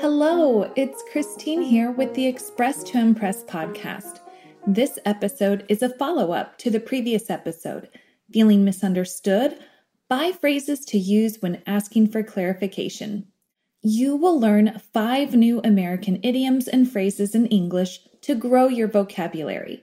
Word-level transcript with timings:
Hello, 0.00 0.62
it's 0.76 1.04
Christine 1.12 1.60
here 1.60 1.90
with 1.90 2.14
the 2.14 2.26
Express 2.26 2.82
to 2.84 2.98
Impress 2.98 3.44
podcast. 3.44 4.20
This 4.66 4.98
episode 5.04 5.66
is 5.68 5.82
a 5.82 5.90
follow 5.90 6.32
up 6.32 6.56
to 6.60 6.70
the 6.70 6.80
previous 6.80 7.28
episode, 7.28 7.86
Feeling 8.32 8.64
Misunderstood 8.64 9.58
Five 10.08 10.40
Phrases 10.40 10.86
to 10.86 10.98
Use 10.98 11.42
When 11.42 11.62
Asking 11.66 12.08
for 12.08 12.22
Clarification. 12.22 13.26
You 13.82 14.16
will 14.16 14.40
learn 14.40 14.80
five 14.94 15.34
new 15.34 15.60
American 15.64 16.18
idioms 16.22 16.66
and 16.66 16.90
phrases 16.90 17.34
in 17.34 17.44
English 17.48 18.00
to 18.22 18.34
grow 18.34 18.68
your 18.68 18.88
vocabulary. 18.88 19.82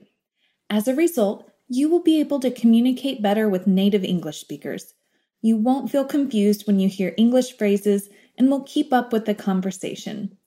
As 0.68 0.88
a 0.88 0.96
result, 0.96 1.48
you 1.68 1.88
will 1.88 2.02
be 2.02 2.18
able 2.18 2.40
to 2.40 2.50
communicate 2.50 3.22
better 3.22 3.48
with 3.48 3.68
native 3.68 4.02
English 4.02 4.40
speakers. 4.40 4.94
You 5.42 5.56
won't 5.58 5.92
feel 5.92 6.04
confused 6.04 6.66
when 6.66 6.80
you 6.80 6.88
hear 6.88 7.14
English 7.16 7.56
phrases 7.56 8.08
and 8.38 8.48
we'll 8.48 8.62
keep 8.62 8.92
up 8.92 9.12
with 9.12 9.26
the 9.26 9.34
conversation. 9.34 10.38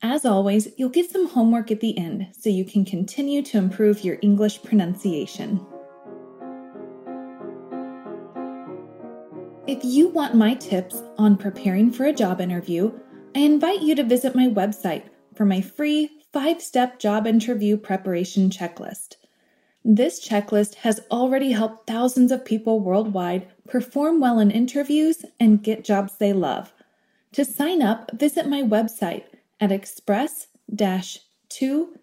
As 0.00 0.24
always, 0.24 0.68
you'll 0.76 0.88
get 0.88 1.10
some 1.10 1.28
homework 1.28 1.70
at 1.70 1.80
the 1.80 1.98
end 1.98 2.28
so 2.32 2.48
you 2.48 2.64
can 2.64 2.84
continue 2.84 3.42
to 3.42 3.58
improve 3.58 4.04
your 4.04 4.18
English 4.22 4.62
pronunciation. 4.62 5.66
If 9.66 9.82
you 9.82 10.08
want 10.08 10.34
my 10.34 10.54
tips 10.54 11.02
on 11.16 11.38
preparing 11.38 11.90
for 11.90 12.04
a 12.04 12.12
job 12.12 12.40
interview, 12.40 12.92
I 13.34 13.38
invite 13.40 13.80
you 13.80 13.94
to 13.94 14.04
visit 14.04 14.34
my 14.34 14.46
website 14.46 15.04
for 15.34 15.46
my 15.46 15.62
free 15.62 16.10
five 16.34 16.60
step 16.60 16.98
job 16.98 17.26
interview 17.26 17.78
preparation 17.78 18.50
checklist. 18.50 19.16
This 19.82 20.26
checklist 20.26 20.74
has 20.76 21.00
already 21.10 21.52
helped 21.52 21.86
thousands 21.86 22.30
of 22.30 22.44
people 22.44 22.80
worldwide 22.80 23.48
perform 23.66 24.20
well 24.20 24.38
in 24.38 24.50
interviews 24.50 25.24
and 25.40 25.62
get 25.62 25.82
jobs 25.82 26.18
they 26.18 26.34
love. 26.34 26.73
To 27.34 27.44
sign 27.44 27.82
up, 27.82 28.12
visit 28.14 28.48
my 28.48 28.62
website 28.62 29.24
at 29.60 29.72
express 29.72 30.46
2 30.76 31.98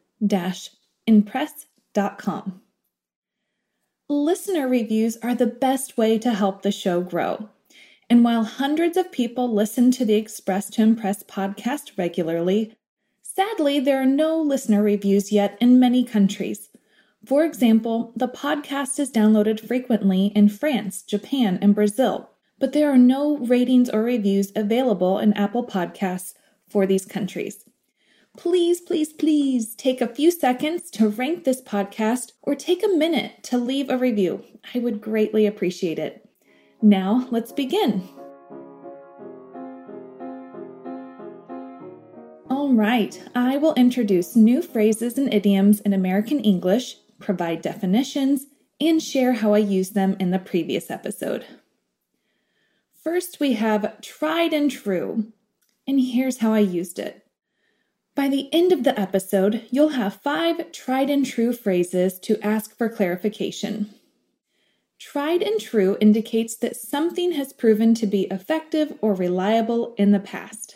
impress.com. 1.08 2.62
Listener 4.10 4.68
reviews 4.68 5.16
are 5.24 5.34
the 5.34 5.48
best 5.48 5.98
way 5.98 6.20
to 6.20 6.34
help 6.34 6.64
the 6.64 6.72
show 6.72 7.00
grow. 7.00 7.48
And 8.10 8.26
while 8.26 8.44
hundreds 8.44 8.98
of 8.98 9.10
people 9.14 9.54
listen 9.54 9.90
to 9.92 10.04
the 10.04 10.16
Express 10.16 10.70
to 10.72 10.82
Impress 10.82 11.24
podcast 11.24 11.98
regularly, 11.98 12.76
sadly, 13.24 13.80
there 13.80 14.02
are 14.02 14.06
no 14.06 14.42
listener 14.42 14.84
reviews 14.84 15.32
yet 15.32 15.58
in 15.62 15.80
many 15.80 16.04
countries. 16.04 16.68
For 17.26 17.46
example, 17.46 18.12
the 18.18 18.28
podcast 18.28 19.00
is 19.00 19.10
downloaded 19.10 19.66
frequently 19.66 20.34
in 20.36 20.50
France, 20.50 21.04
Japan, 21.04 21.58
and 21.62 21.74
Brazil, 21.74 22.31
but 22.62 22.74
there 22.74 22.90
are 22.92 22.98
no 22.98 23.38
ratings 23.38 23.90
or 23.90 24.04
reviews 24.04 24.52
available 24.56 25.18
in 25.18 25.34
Apple 25.34 25.66
Podcasts 25.66 26.36
for 26.70 26.86
these 26.86 27.06
countries. 27.06 27.66
Please, 28.38 28.80
please, 28.80 29.12
please 29.12 29.76
take 29.76 30.00
a 30.00 30.08
few 30.08 30.30
seconds 30.30 30.92
to 30.92 31.10
rank 31.10 31.44
this 31.44 31.60
podcast 31.60 32.34
or 32.44 32.54
take 32.54 32.84
a 32.84 32.88
minute 32.88 33.44
to 33.44 33.58
leave 33.58 33.90
a 33.90 33.98
review. 33.98 34.46
I 34.76 34.80
would 34.80 35.02
greatly 35.02 35.48
appreciate 35.48 35.98
it. 35.98 36.30
Now, 36.84 37.28
let's 37.32 37.52
begin. 37.52 38.08
All 42.48 42.74
right, 42.74 43.22
I 43.34 43.58
will 43.58 43.74
introduce 43.74 44.36
new 44.36 44.62
phrases 44.62 45.18
and 45.18 45.34
idioms 45.34 45.82
in 45.82 45.94
American 45.94 46.40
English, 46.40 46.98
provide 47.20 47.64
definitions, 47.64 48.46
and 48.80 49.02
share 49.02 49.34
how 49.34 49.54
I 49.54 49.60
use 49.60 49.90
them 49.90 50.16
in 50.20 50.30
the 50.30 50.40
previous 50.40 50.92
episode. 50.92 51.46
First, 53.04 53.40
we 53.40 53.54
have 53.54 54.00
tried 54.02 54.54
and 54.54 54.70
true, 54.70 55.32
and 55.88 56.00
here's 56.00 56.38
how 56.38 56.54
I 56.54 56.60
used 56.60 57.00
it. 57.00 57.26
By 58.14 58.28
the 58.28 58.54
end 58.54 58.72
of 58.72 58.84
the 58.84 59.00
episode, 59.00 59.66
you'll 59.72 59.90
have 59.90 60.22
five 60.22 60.72
tried 60.72 61.10
and 61.10 61.26
true 61.26 61.54
phrases 61.54 62.20
to 62.20 62.40
ask 62.46 62.78
for 62.78 62.90
clarification. 62.90 63.90
Tried 65.00 65.42
and 65.42 65.60
true 65.60 65.98
indicates 66.00 66.56
that 66.58 66.76
something 66.76 67.32
has 67.32 67.54
proven 67.54 67.96
to 67.96 68.06
be 68.06 68.24
effective 68.24 68.94
or 69.02 69.16
reliable 69.16 69.96
in 69.98 70.12
the 70.12 70.20
past. 70.20 70.76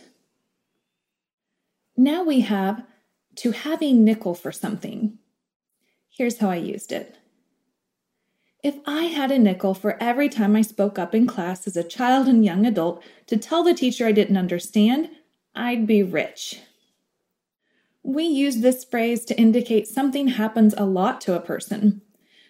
Now 1.96 2.24
we 2.24 2.40
have 2.42 2.84
to 3.36 3.52
have 3.52 3.84
a 3.84 3.94
nickel 3.94 4.34
for 4.34 4.52
something. 4.52 5.20
Here's 6.10 6.40
how 6.40 6.50
I 6.50 6.56
used 6.56 6.92
it. 6.92 7.18
If 8.66 8.80
I 8.88 9.04
had 9.04 9.30
a 9.30 9.38
nickel 9.38 9.76
for 9.76 9.96
every 10.02 10.28
time 10.28 10.56
I 10.56 10.64
spoke 10.64 10.98
up 10.98 11.14
in 11.14 11.28
class 11.28 11.68
as 11.68 11.78
a 11.78 11.84
child 11.84 12.28
and 12.28 12.44
young 12.44 12.66
adult 12.66 13.04
to 13.28 13.38
tell 13.38 13.64
the 13.64 13.76
teacher 13.76 14.08
I 14.08 14.12
didn't 14.12 14.38
understand, 14.38 15.12
I'd 15.54 15.86
be 15.86 16.02
rich. 16.02 16.62
We 18.02 18.24
use 18.24 18.62
this 18.62 18.84
phrase 18.84 19.24
to 19.26 19.40
indicate 19.40 19.88
something 19.88 20.30
happens 20.30 20.74
a 20.76 20.86
lot 20.86 21.22
to 21.22 21.36
a 21.36 21.40
person. 21.40 22.02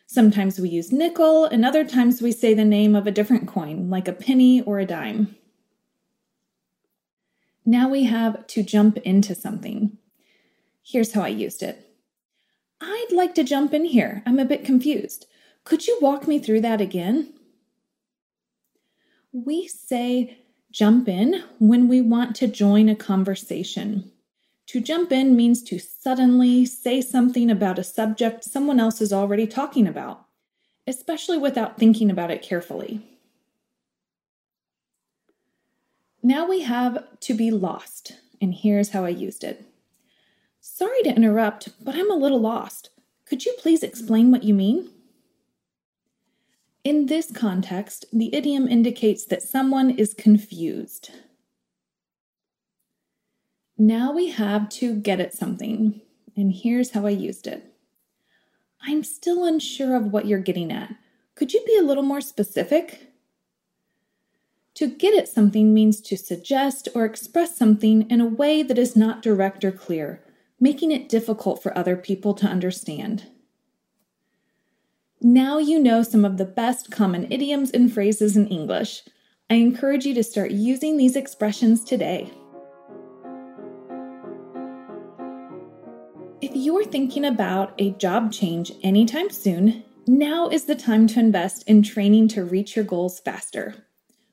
Sometimes 0.07 0.57
we 0.57 0.69
use 0.69 0.89
nickel, 0.89 1.43
and 1.43 1.65
other 1.65 1.83
times 1.83 2.21
we 2.21 2.31
say 2.31 2.53
the 2.53 2.63
name 2.63 2.95
of 2.95 3.05
a 3.05 3.11
different 3.11 3.45
coin, 3.45 3.89
like 3.89 4.07
a 4.07 4.13
penny 4.13 4.61
or 4.61 4.79
a 4.79 4.85
dime. 4.85 5.35
Now 7.65 7.89
we 7.89 8.05
have 8.05 8.47
to 8.47 8.63
jump 8.63 8.95
into 8.99 9.35
something. 9.35 9.97
Here's 10.81 11.11
how 11.11 11.23
I 11.23 11.27
used 11.27 11.61
it 11.61 11.89
I'd 12.79 13.11
like 13.11 13.35
to 13.35 13.43
jump 13.43 13.73
in 13.73 13.83
here. 13.83 14.23
I'm 14.25 14.39
a 14.39 14.45
bit 14.45 14.63
confused. 14.63 15.25
Could 15.65 15.87
you 15.87 15.97
walk 15.99 16.27
me 16.27 16.37
through 16.37 16.61
that 16.61 16.79
again? 16.79 17.33
We 19.33 19.67
say 19.67 20.37
jump 20.71 21.09
in 21.09 21.43
when 21.57 21.87
we 21.87 22.01
want 22.01 22.35
to 22.37 22.47
join 22.47 22.87
a 22.87 22.95
conversation. 22.95 24.11
To 24.67 24.79
jump 24.79 25.11
in 25.11 25.35
means 25.35 25.63
to 25.63 25.79
suddenly 25.79 26.65
say 26.65 27.01
something 27.01 27.49
about 27.49 27.79
a 27.79 27.83
subject 27.83 28.43
someone 28.43 28.79
else 28.79 29.01
is 29.01 29.11
already 29.11 29.47
talking 29.47 29.87
about, 29.87 30.25
especially 30.85 31.37
without 31.37 31.77
thinking 31.77 32.11
about 32.11 32.31
it 32.31 32.43
carefully. 32.43 33.01
Now 36.21 36.47
we 36.47 36.61
have 36.61 37.19
to 37.21 37.33
be 37.33 37.49
lost, 37.49 38.13
and 38.39 38.53
here's 38.53 38.89
how 38.89 39.03
I 39.03 39.09
used 39.09 39.43
it. 39.43 39.65
Sorry 40.61 41.01
to 41.03 41.15
interrupt, 41.15 41.69
but 41.83 41.95
I'm 41.95 42.11
a 42.11 42.15
little 42.15 42.41
lost. 42.41 42.89
Could 43.25 43.45
you 43.45 43.55
please 43.59 43.81
explain 43.81 44.29
what 44.29 44.43
you 44.43 44.53
mean? 44.53 44.89
In 46.85 47.07
this 47.07 47.31
context, 47.31 48.05
the 48.13 48.29
idiom 48.31 48.67
indicates 48.67 49.25
that 49.25 49.41
someone 49.41 49.89
is 49.89 50.13
confused. 50.13 51.09
Now 53.75 54.13
we 54.13 54.29
have 54.29 54.69
to 54.69 54.93
get 54.93 55.19
at 55.19 55.33
something, 55.33 55.99
and 56.37 56.53
here's 56.53 56.91
how 56.91 57.07
I 57.07 57.09
used 57.09 57.47
it. 57.47 57.73
I'm 58.83 59.03
still 59.03 59.45
unsure 59.45 59.95
of 59.95 60.13
what 60.13 60.27
you're 60.27 60.37
getting 60.37 60.71
at. 60.71 60.93
Could 61.33 61.55
you 61.55 61.63
be 61.65 61.75
a 61.75 61.81
little 61.81 62.03
more 62.03 62.21
specific? 62.21 63.11
To 64.75 64.85
get 64.85 65.17
at 65.17 65.27
something 65.27 65.73
means 65.73 65.99
to 66.01 66.15
suggest 66.15 66.87
or 66.93 67.03
express 67.03 67.57
something 67.57 68.07
in 68.11 68.21
a 68.21 68.27
way 68.27 68.61
that 68.61 68.77
is 68.77 68.95
not 68.95 69.23
direct 69.23 69.65
or 69.65 69.71
clear, 69.71 70.23
making 70.59 70.91
it 70.91 71.09
difficult 71.09 71.63
for 71.63 71.75
other 71.75 71.95
people 71.95 72.35
to 72.35 72.45
understand. 72.45 73.25
Now 75.21 75.59
you 75.59 75.79
know 75.79 76.03
some 76.03 76.25
of 76.25 76.35
the 76.37 76.45
best 76.45 76.91
common 76.91 77.31
idioms 77.31 77.71
and 77.71 77.91
phrases 77.91 78.35
in 78.35 78.47
English. 78.47 79.01
I 79.49 79.55
encourage 79.55 80.05
you 80.05 80.13
to 80.13 80.23
start 80.23 80.51
using 80.51 80.97
these 80.97 81.15
expressions 81.15 81.85
today. 81.85 82.31
If 86.41 86.51
you're 86.53 86.83
thinking 86.83 87.23
about 87.23 87.73
a 87.77 87.91
job 87.91 88.33
change 88.33 88.73
anytime 88.83 89.29
soon, 89.29 89.85
now 90.05 90.49
is 90.49 90.65
the 90.65 90.75
time 90.75 91.07
to 91.07 91.19
invest 91.19 91.63
in 91.65 91.81
training 91.81 92.27
to 92.29 92.43
reach 92.43 92.75
your 92.75 92.85
goals 92.85 93.21
faster. 93.21 93.73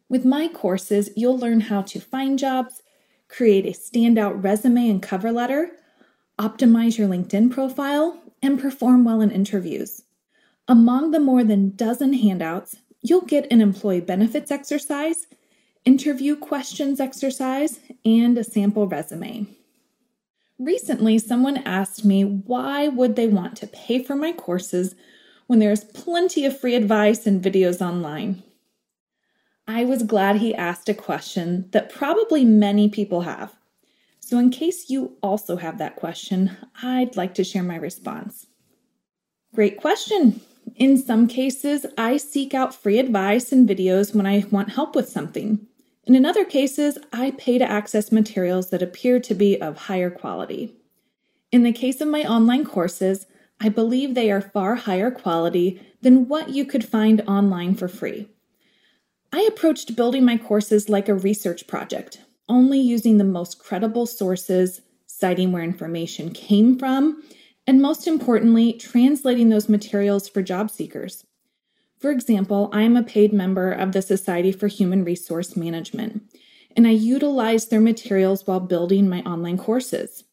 With 0.09 0.25
my 0.25 0.49
courses, 0.49 1.11
you'll 1.17 1.39
learn 1.39 1.61
how 1.61 1.83
to 1.83 2.01
find 2.01 2.39
jobs, 2.39 2.83
create 3.29 3.67
a 3.67 3.71
standout 3.71 4.43
resume 4.43 4.91
and 4.91 5.01
cover 5.01 5.31
letter, 5.31 5.71
optimize 6.41 6.99
your 6.99 7.09
LinkedIn 7.09 7.53
profile, 7.53 8.21
and 8.43 8.61
perform 8.61 9.05
well 9.05 9.21
in 9.21 9.31
interviews. 9.31 10.02
Among 10.69 11.11
the 11.11 11.21
more 11.21 11.45
than 11.45 11.75
dozen 11.75 12.13
handouts, 12.13 12.77
you'll 13.01 13.23
get 13.23 13.51
an 13.51 13.61
employee 13.61 14.01
benefits 14.01 14.51
exercise, 14.51 15.27
interview 15.85 16.37
questions 16.37 17.01
exercise, 17.01 17.81
and 18.05 18.39
a 18.39 18.45
sample 18.45 18.87
resume. 18.87 19.47
Recently, 20.59 21.19
someone 21.19 21.59
asked 21.59 22.05
me 22.05 22.25
why 22.25 22.87
would 22.87 23.17
they 23.17 23.27
want 23.27 23.57
to 23.57 23.67
pay 23.67 24.03
for 24.03 24.15
my 24.15 24.33
courses 24.33 24.95
when 25.49 25.59
there's 25.59 25.85
plenty 25.85 26.47
of 26.47 26.59
free 26.59 26.75
advice 26.75 27.27
and 27.27 27.43
videos 27.43 27.85
online. 27.85 28.43
I 29.67 29.85
was 29.85 30.03
glad 30.03 30.37
he 30.37 30.55
asked 30.55 30.89
a 30.89 30.95
question 30.95 31.69
that 31.73 31.91
probably 31.91 32.45
many 32.45 32.89
people 32.89 33.23
have. 33.23 33.55
So, 34.21 34.39
in 34.39 34.51
case 34.51 34.89
you 34.89 35.17
also 35.23 35.57
have 35.57 35.79
that 35.79 35.97
question, 35.97 36.57
I'd 36.83 37.17
like 37.17 37.35
to 37.35 37.45
share 37.45 37.63
my 37.63 37.77
response. 37.77 38.47
Great 39.55 39.77
question. 39.79 40.41
In 40.77 40.97
some 40.97 41.29
cases, 41.29 41.87
I 41.99 42.17
seek 42.17 42.55
out 42.55 42.75
free 42.75 42.99
advice 42.99 43.53
and 43.53 43.69
videos 43.69 44.15
when 44.15 44.27
I 44.27 44.45
want 44.51 44.71
help 44.71 44.95
with 44.95 45.09
something. 45.09 45.67
And 46.07 46.17
in 46.17 46.27
other 46.27 46.45
cases, 46.45 46.99
I 47.13 47.33
pay 47.33 47.59
to 47.59 47.71
access 47.71 48.11
materials 48.11 48.71
that 48.71 48.83
appear 48.83 49.21
to 49.21 49.35
be 49.35 49.61
of 49.61 49.77
higher 49.77 50.11
quality. 50.11 50.75
In 51.53 51.63
the 51.63 51.73
case 51.73 52.01
of 52.01 52.09
my 52.09 52.25
online 52.25 52.65
courses, 52.65 53.27
I 53.61 53.69
believe 53.69 54.15
they 54.15 54.31
are 54.31 54.41
far 54.41 54.75
higher 54.75 55.11
quality 55.11 55.81
than 56.01 56.27
what 56.27 56.49
you 56.49 56.65
could 56.65 56.85
find 56.85 57.21
online 57.29 57.75
for 57.75 57.87
free. 57.87 58.29
I 59.33 59.43
approached 59.43 59.95
building 59.95 60.25
my 60.25 60.37
courses 60.37 60.89
like 60.89 61.09
a 61.09 61.15
research 61.15 61.67
project, 61.67 62.21
only 62.49 62.81
using 62.81 63.19
the 63.19 63.25
most 63.25 63.59
credible 63.59 64.07
sources, 64.07 64.81
citing 65.07 65.53
where 65.53 65.63
information 65.63 66.31
came 66.31 66.79
from, 66.79 67.23
and 67.73 67.81
most 67.81 68.07
importantly, 68.07 68.75
translating 68.75 69.49
those 69.49 69.67
materials 69.67 70.29
for 70.29 70.43
job 70.43 70.71
seekers. 70.71 71.25
For 71.99 72.11
example, 72.11 72.69
I 72.71 72.83
am 72.83 72.99
a 72.99 73.03
paid 73.03 73.33
member 73.33 73.73
of 73.73 73.93
the 73.93 74.03
Society 74.03 74.53
for 74.53 74.69
Human 74.69 75.07
Resource 75.07 75.57
Management, 75.57 76.23
and 76.77 76.87
I 76.87 76.91
utilize 76.91 77.69
their 77.69 77.81
materials 77.81 78.47
while 78.47 78.61
building 78.61 79.09
my 79.09 79.23
online 79.23 79.57
courses. 79.57 80.25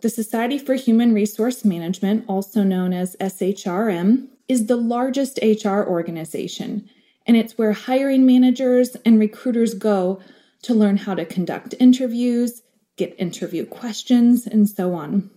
The 0.00 0.08
Society 0.08 0.56
for 0.56 0.76
Human 0.76 1.12
Resource 1.12 1.62
Management, 1.62 2.24
also 2.26 2.62
known 2.62 2.94
as 2.94 3.16
SHRM, 3.20 4.28
is 4.48 4.64
the 4.64 4.76
largest 4.76 5.38
HR 5.42 5.82
organization, 5.82 6.88
and 7.26 7.36
it's 7.36 7.58
where 7.58 7.72
hiring 7.72 8.24
managers 8.24 8.96
and 9.04 9.20
recruiters 9.20 9.74
go 9.74 10.22
to 10.62 10.72
learn 10.72 10.96
how 10.96 11.14
to 11.14 11.26
conduct 11.26 11.74
interviews, 11.78 12.62
get 12.96 13.14
interview 13.18 13.66
questions, 13.66 14.46
and 14.46 14.66
so 14.66 14.94
on. 14.94 15.28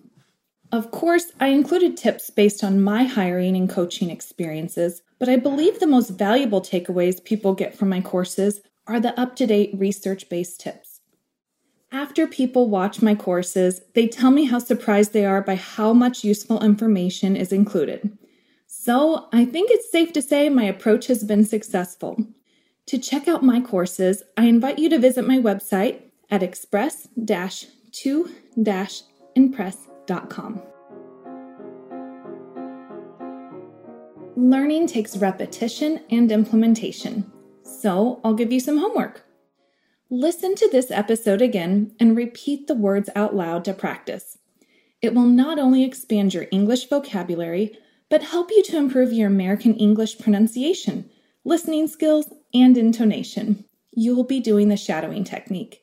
Of 0.73 0.89
course, 0.89 1.31
I 1.39 1.49
included 1.49 1.95
tips 1.95 2.31
based 2.31 2.63
on 2.63 2.81
my 2.81 3.03
hiring 3.03 3.55
and 3.55 3.69
coaching 3.69 4.09
experiences, 4.09 5.03
but 5.19 5.29
I 5.29 5.35
believe 5.35 5.79
the 5.79 5.85
most 5.85 6.09
valuable 6.09 6.61
takeaways 6.61 7.23
people 7.23 7.53
get 7.53 7.77
from 7.77 7.89
my 7.89 8.01
courses 8.01 8.61
are 8.87 8.99
the 8.99 9.17
up 9.17 9.35
to 9.35 9.45
date 9.45 9.69
research 9.77 10.29
based 10.29 10.59
tips. 10.59 11.01
After 11.91 12.25
people 12.25 12.71
watch 12.71 13.03
my 13.03 13.13
courses, 13.13 13.81
they 13.93 14.07
tell 14.07 14.31
me 14.31 14.45
how 14.45 14.57
surprised 14.57 15.13
they 15.13 15.25
are 15.25 15.43
by 15.43 15.53
how 15.53 15.93
much 15.93 16.23
useful 16.23 16.63
information 16.63 17.35
is 17.35 17.51
included. 17.51 18.17
So 18.65 19.27
I 19.31 19.45
think 19.45 19.69
it's 19.69 19.91
safe 19.91 20.11
to 20.13 20.23
say 20.23 20.49
my 20.49 20.63
approach 20.63 21.05
has 21.05 21.23
been 21.23 21.45
successful. 21.45 22.17
To 22.87 22.97
check 22.97 23.27
out 23.27 23.43
my 23.43 23.61
courses, 23.61 24.23
I 24.35 24.45
invite 24.45 24.79
you 24.79 24.89
to 24.89 24.97
visit 24.97 25.27
my 25.27 25.37
website 25.37 26.01
at 26.31 26.41
express 26.41 27.09
2 27.91 28.31
impress 30.09 30.61
Learning 34.35 34.87
takes 34.87 35.17
repetition 35.17 36.01
and 36.09 36.31
implementation, 36.31 37.31
so 37.63 38.19
I'll 38.23 38.33
give 38.33 38.51
you 38.51 38.59
some 38.59 38.77
homework. 38.77 39.25
Listen 40.09 40.55
to 40.55 40.69
this 40.69 40.91
episode 40.91 41.41
again 41.41 41.95
and 41.99 42.17
repeat 42.17 42.67
the 42.67 42.75
words 42.75 43.09
out 43.15 43.35
loud 43.35 43.63
to 43.65 43.73
practice. 43.73 44.37
It 45.01 45.13
will 45.13 45.25
not 45.25 45.59
only 45.59 45.83
expand 45.83 46.33
your 46.33 46.47
English 46.51 46.89
vocabulary, 46.89 47.77
but 48.09 48.23
help 48.23 48.51
you 48.51 48.63
to 48.63 48.77
improve 48.77 49.13
your 49.13 49.27
American 49.27 49.75
English 49.75 50.19
pronunciation, 50.19 51.09
listening 51.45 51.87
skills, 51.87 52.31
and 52.53 52.77
intonation. 52.77 53.65
You 53.91 54.15
will 54.15 54.23
be 54.23 54.39
doing 54.39 54.67
the 54.67 54.77
shadowing 54.77 55.23
technique. 55.23 55.81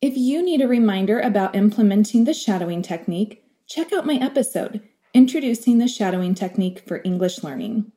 If 0.00 0.16
you 0.16 0.42
need 0.42 0.60
a 0.60 0.68
reminder 0.68 1.20
about 1.20 1.56
implementing 1.56 2.24
the 2.24 2.34
shadowing 2.34 2.82
technique, 2.82 3.43
check 3.66 3.92
out 3.92 4.06
my 4.06 4.14
episode, 4.14 4.82
Introducing 5.12 5.78
the 5.78 5.88
Shadowing 5.88 6.34
Technique 6.34 6.82
for 6.86 7.00
English 7.04 7.42
Learning. 7.42 7.92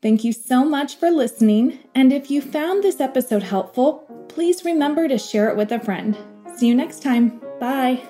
Thank 0.00 0.24
you 0.24 0.32
so 0.32 0.64
much 0.64 0.96
for 0.96 1.10
listening, 1.10 1.78
and 1.94 2.12
if 2.12 2.30
you 2.30 2.42
found 2.42 2.82
this 2.82 3.00
episode 3.00 3.44
helpful, 3.44 4.26
please 4.28 4.64
remember 4.64 5.06
to 5.06 5.18
share 5.18 5.48
it 5.48 5.56
with 5.56 5.70
a 5.70 5.78
friend. 5.78 6.18
See 6.56 6.66
you 6.66 6.74
next 6.74 7.02
time. 7.02 7.40
Bye. 7.60 8.02